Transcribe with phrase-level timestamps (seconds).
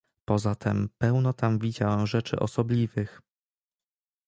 [0.27, 3.21] "Poza tem pełno tam widziałem rzeczy osobliwych."